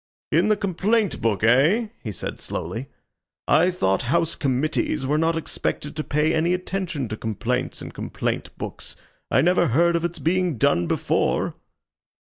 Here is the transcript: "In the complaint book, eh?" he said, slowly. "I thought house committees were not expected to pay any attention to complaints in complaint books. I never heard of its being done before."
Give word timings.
"In 0.31 0.49
the 0.49 0.57
complaint 0.57 1.21
book, 1.21 1.43
eh?" 1.43 1.89
he 2.03 2.11
said, 2.11 2.39
slowly. 2.39 2.87
"I 3.47 3.69
thought 3.69 4.01
house 4.01 4.35
committees 4.35 5.05
were 5.05 5.19
not 5.19 5.37
expected 5.37 5.95
to 5.95 6.03
pay 6.03 6.33
any 6.33 6.55
attention 6.55 7.07
to 7.09 7.15
complaints 7.15 7.83
in 7.83 7.91
complaint 7.91 8.49
books. 8.57 8.95
I 9.29 9.41
never 9.41 9.67
heard 9.67 9.95
of 9.95 10.03
its 10.03 10.17
being 10.17 10.57
done 10.57 10.87
before." 10.87 11.53